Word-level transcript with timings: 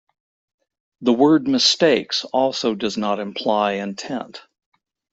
The 1.01 1.13
word 1.13 1.47
"mistakes" 1.47 2.25
also 2.25 2.73
does 2.73 2.97
not 2.97 3.19
imply 3.19 3.73
intent. 3.73 4.41